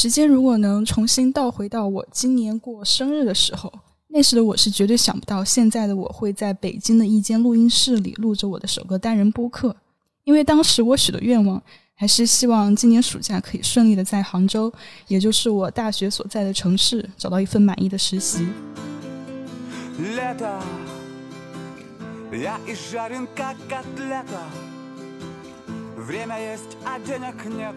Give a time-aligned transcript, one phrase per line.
[0.00, 3.72] 时间如果能重新倒回到我今年过生日的时候，
[4.06, 9.74] 那时的我是绝对想不到，现在的我会在北京的一间录音室里录着我的首个单人播客。
[10.22, 11.60] 因为当时我许的愿望，
[11.96, 14.72] 还是希望今年暑假可以顺利的在杭州，
[15.08, 18.46] 也就是我大学所在的城市，找到一份满意的实习。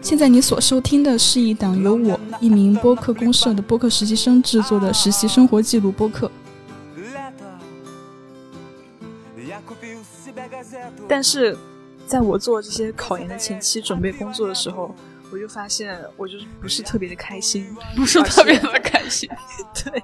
[0.00, 6.30] 现在你所收听的是一档由我一名播客公社的播客实习生制作的实习生活记录播客。
[11.08, 11.56] 但是，
[12.06, 14.94] 在我做这些考研的前期准备工作的时候，
[15.30, 19.28] 我就发现我就是不是特别的开心，不是特别的开心。
[19.84, 20.02] 对，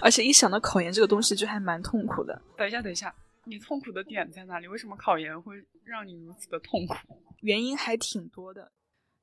[0.00, 2.40] 而且一想到考研这个东西，就还蛮痛苦的。
[2.56, 3.12] 等一下，等一下。
[3.46, 4.68] 你痛苦的点在哪里？
[4.68, 5.54] 为什么考研会
[5.84, 6.94] 让你如此的痛苦？
[7.40, 8.70] 原因还挺多的。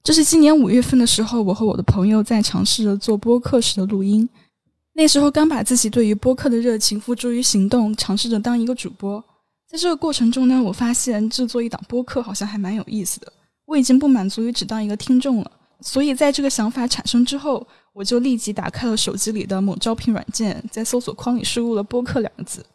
[0.04, 4.28] 这是今年五月份的时候，我和我的朋友在尝试着做播客时的录音。
[4.94, 9.24] 那时候刚把自己对于播客的热情付诸于行动，尝试着当一个主播。
[9.68, 13.32] 在这个过程中呢，我发现制作一档播客好像还蛮有意思的。
[13.66, 15.52] 我已经不满足于只当一个听众了，
[15.82, 22.66] 所以在这个想法产生之后，我就立即打开了手机里的某招聘软件，在搜索框里输入了“播客”两个字。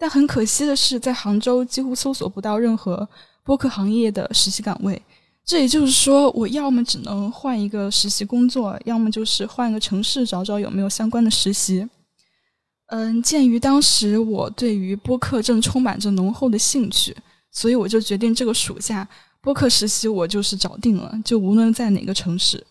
[0.00, 3.06] 但很可惜的是，在杭州几乎搜索不到任何
[3.44, 5.00] 播客行业的实习岗位。
[5.44, 11.86] 这也就是说，我要么只能换一个实习工作，要么就是换个城市找找有没有相关的实习。
[12.86, 17.14] 嗯，鉴于当时我对于播客正充满着浓厚的兴趣，
[17.52, 19.06] 所以我就决定这个暑假
[19.42, 22.66] 播客实习我就是找定了，就无论在哪个城市。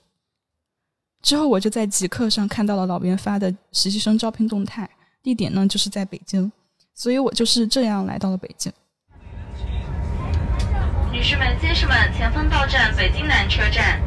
[1.21, 4.89] 之后我就在极客上看到了老袁发的实习生招聘动态，
[5.21, 6.51] 地点呢就是在北京。
[6.99, 8.69] 所以我就是这样来到了北京。
[11.13, 14.01] 女士们、先生们，前方到站北京南车站，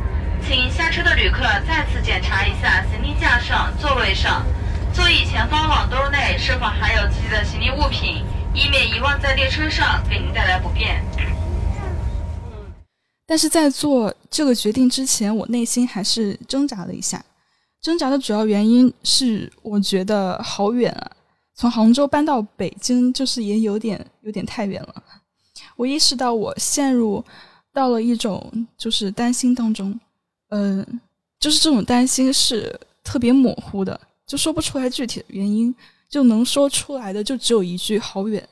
[0.46, 4.44] 请下车的旅客再次检查一下行李架上、座位上、
[4.92, 11.02] 座椅前方网兜内是否还有自己的行李物品，以免遗忘在列车上给您带来不便。
[13.27, 17.24] 但是在做这个决定之前，我内心还是挣扎了一下。
[17.80, 21.11] 挣扎的主要原因是，我觉得好远啊。
[21.55, 25.02] 从杭州搬到北京，就是也有点有点太远了。
[25.77, 27.24] 我意识到我陷入
[27.73, 29.98] 到了一种就是担心当中，
[30.48, 31.01] 嗯，
[31.39, 35.74] 就是这种担心是特别模糊的，就说不出来具体的原因，
[36.08, 38.46] 就能说出来的就只有一句“好远”。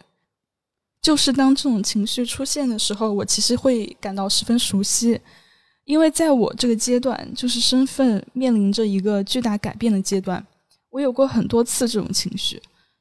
[1.02, 5.18] 就是当这种情绪出现的时候，我其实会感到十分熟悉，
[5.84, 10.46] 因为在我这个阶段，就是身份面临着一个巨大改变的阶段，
[10.90, 12.60] 我有过很多次这种情绪。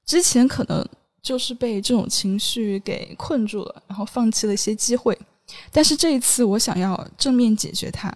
[0.09, 0.84] 之前可能
[1.22, 5.16] 就是被这种情绪给困住了，然后放弃了一些机会。
[5.72, 8.12] 但是这一次，我想要正面解决它。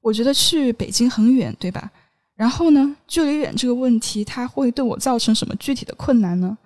[0.00, 1.90] 我觉得去北京很远，对吧？
[2.36, 6.56] 然后呢，距离远这个问题，它会对我造成什么具体的困难呢？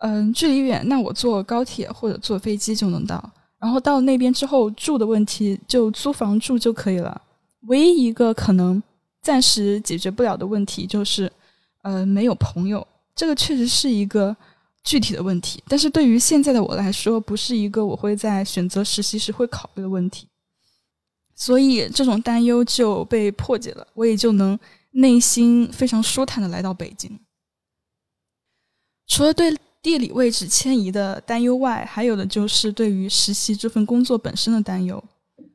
[0.00, 3.32] 嗯，距离远，那我坐高铁或者坐飞机就能到。
[3.58, 7.18] 然后到那边之后住的问题，就租房住就可以了。
[7.62, 8.82] 唯一一个可能
[9.22, 11.32] 暂时解决不了的问题，就是
[11.80, 12.86] 呃，没有朋友。
[13.14, 14.36] 这个确实是一个
[14.82, 20.26] 具体的问题，但是对于现在的我来说，不是一个我会在选择实习时会考虑的问题，
[21.34, 24.58] 所以这种担忧就被破解了，我也就能
[24.92, 27.20] 内心非常舒坦的来到北京。
[29.06, 35.02] 除了对地理位置迁移的担忧外，还有的就是对于实习这份工作本身的担忧。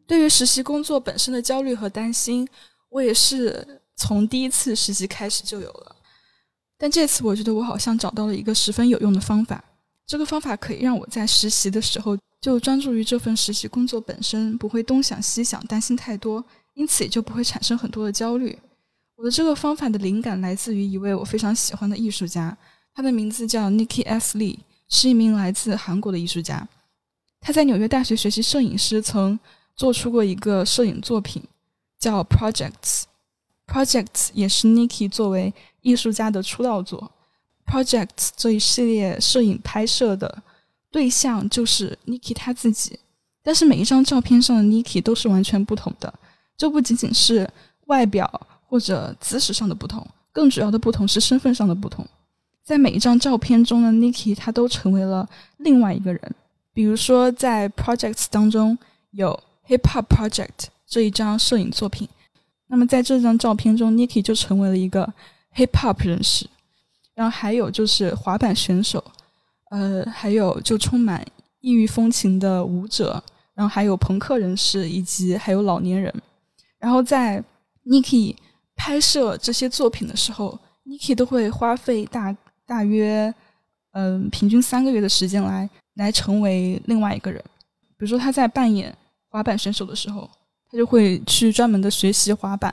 [0.06, 2.48] 对于实习工作本身的焦虑和担心，
[2.90, 5.96] 我也是从第一次实习开始就有了。
[6.78, 9.64] 但这次我觉得我好像找到了一个十分有用的方法，
[10.06, 16.44] 这个方法可以让我在实习的时候就专注于这份实习工作本身，不会东想西想，担心太多，
[16.76, 18.58] 因此也就不会产生很多的焦虑。
[19.16, 22.56] 我的这个方法的灵感来自于一位我非常喜欢的艺术家，
[22.94, 24.38] 他的名字叫 Nikki S.
[24.38, 26.68] Lee，是一名来自韩国的艺术家。
[27.42, 29.40] 他在纽约大学学习摄影师，曾
[29.76, 31.42] 做出过一个摄影作品
[32.00, 33.06] 叫 Projects。
[33.68, 37.12] Projects 也是 Niki 作为艺术家的出道作。
[37.66, 40.42] Projects 这一系列摄影拍摄的
[40.90, 42.98] 对象就是 Niki 他自己，
[43.44, 46.12] 但是每一张照片上的 Niki 都是完全不同的。
[46.56, 47.48] 这不仅仅是
[47.88, 52.08] 外表或者姿势上的不同，更主要的不同是身份上的不同。
[52.64, 55.28] 在每一张照片中的 Niki 他都成为了
[55.58, 56.36] 另外一个人。
[56.74, 58.78] 比如说，在 Projects 当中
[59.12, 59.38] 有
[59.68, 62.08] Hip Hop Project 这一张摄影作品。
[62.68, 65.12] 那么在这张照片中，Niki 就成为了一个
[65.56, 66.46] Hip Hop 人士，
[67.16, 69.04] 然后还有就是滑板选手，
[69.72, 71.26] 呃，还有就充满
[71.62, 73.24] 异域风情的舞者，
[73.54, 76.14] 然后还有朋克人士，以及还有老年人。
[76.78, 77.44] 然后在
[77.86, 78.36] Niki
[78.76, 82.36] 拍摄这些作品的时候，Niki 都会花费大
[82.66, 83.34] 大约
[83.92, 87.42] 嗯平均三个月的时间来来成为另外一个人。
[87.98, 88.96] 比如说他在扮演
[89.30, 90.30] 滑板选手的时候，
[90.72, 92.72] 他就会去专门的学习滑板；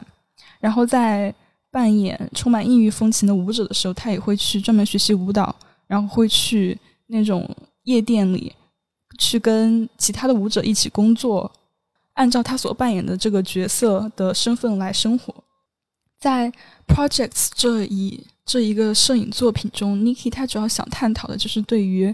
[0.60, 1.34] 然后在
[1.70, 5.54] 扮演充满异域风情的舞者的时候，他也会去专门学习舞蹈，
[5.86, 7.48] 然后会去那种
[7.84, 8.54] 夜店里
[9.18, 11.50] 去跟其他的舞者一起工作，
[12.14, 15.34] 按照他所扮演的这个角色的身份来生活。
[16.18, 16.50] 在
[16.86, 22.12] Projects 这一这一个摄影作品中，Niki 他主要想探讨的就是对于，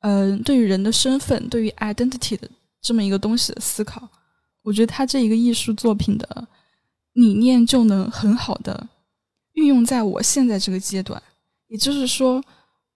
[0.00, 2.48] 嗯，对于人的身份，对于 identity 的
[2.82, 4.06] 这么一个东西的思考。
[4.62, 6.48] 我觉得他这一个艺术作品的。
[7.14, 8.88] 理念就能很好的
[9.54, 11.20] 运用在我现在这个阶段，
[11.66, 12.40] 也就是说，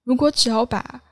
[0.05, 1.03] 如果只要把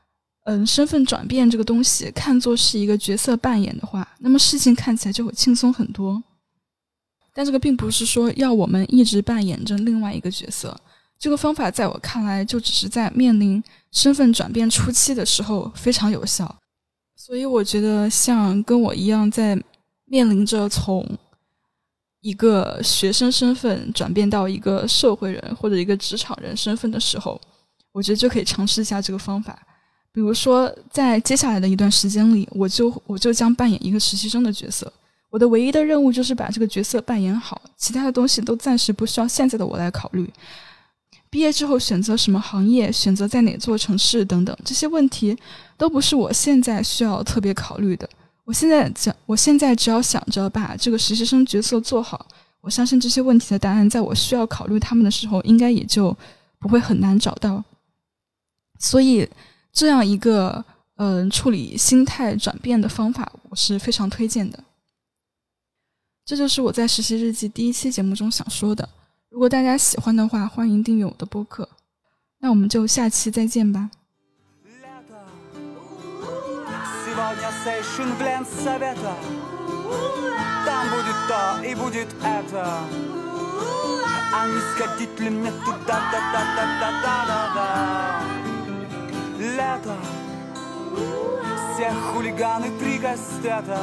[0.44, 6.22] 嗯身份转变这个东西看作是一个角色扮演的话，那么事情看起来就会轻松很多。
[7.34, 10.80] 但这个并不是说要我们一直扮演着另外一个角色，
[11.18, 16.56] 这个方法在我看来就只是在面临身份转变初期的时候非常有效。
[17.16, 19.60] 所以我觉得像跟我一样在
[20.12, 21.02] 面临着从
[22.20, 27.40] 一个学生身份转变到一个社会人或者一个职场人身份的时候，
[27.92, 29.58] 我觉得就可以尝试一下这个方法。
[30.12, 34.92] 比如说，在接下来的一段时间里，我就我就将扮演一个实习生的角色。
[35.30, 40.30] 我的唯一的任务就是把这个角色扮演好，其他的东西都暂时不需要现在的我来考虑。
[41.30, 45.34] 毕业之后选择什么行业，选择在哪座城市等等，这些问题
[45.78, 48.06] 都不是我现在需要特别考虑的。
[48.52, 52.26] 我现在只，我现在只要想着把这个实习生角色做好，
[52.60, 56.14] 我相信这些问题的答案，在我需要考虑他们的时候，应该也就
[56.58, 57.64] 不会很难找到。
[58.78, 59.26] 所以，
[59.72, 60.62] 这样一个
[60.96, 64.62] 嗯处理心态转变的方法，我是非常推荐的。
[66.26, 68.86] 这就是我在实习日记第一期节目中想说的。
[69.30, 71.66] 如果大家喜欢的话，欢迎订阅我的播客。
[72.40, 73.88] 那我们就下期再见吧。
[77.22, 79.14] Сегодня сейшн в Ленсовета
[80.66, 82.66] Там будет то и будет это
[84.34, 88.22] А не сходить ли мне туда, да-да-да-да-да-да-да
[89.38, 89.96] Лето
[91.74, 93.78] Все хулиганы пригостята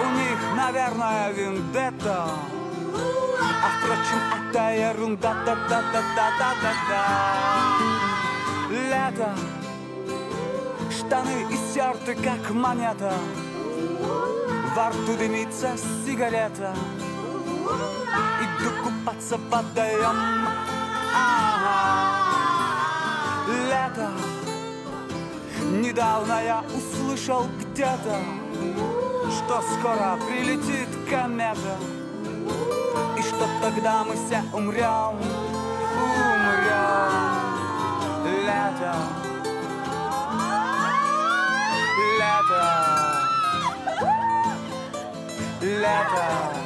[0.00, 2.28] У них, наверное, вендетта
[3.62, 4.20] А впрочем,
[4.50, 7.02] это ерунда, да-да-да-да-да-да-да
[8.68, 9.30] Лето
[11.08, 13.14] Штаны истерты, как монета.
[14.76, 15.74] Во рту дымится
[16.04, 16.74] сигарета.
[18.42, 20.18] Иду купаться в водоем.
[21.16, 22.28] Ага.
[23.70, 24.10] Лето.
[25.70, 28.20] Недавно я услышал где-то
[29.30, 31.78] Что скоро прилетит комета.
[33.18, 35.16] И что тогда мы все умрем.
[36.36, 37.12] Умрем.
[38.44, 39.27] Лето
[42.38, 43.28] letter.
[45.60, 46.57] Letter.